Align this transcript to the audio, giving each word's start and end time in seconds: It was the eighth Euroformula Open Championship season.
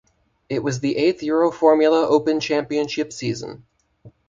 It 0.49 0.63
was 0.63 0.79
the 0.79 0.97
eighth 0.97 1.21
Euroformula 1.21 2.05
Open 2.07 2.39
Championship 2.39 3.13
season. 3.13 3.67